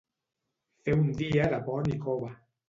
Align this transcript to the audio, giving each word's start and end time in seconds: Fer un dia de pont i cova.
Fer 0.87 0.95
un 1.01 1.03
dia 1.19 1.45
de 1.53 1.61
pont 1.69 1.93
i 1.93 2.01
cova. 2.09 2.33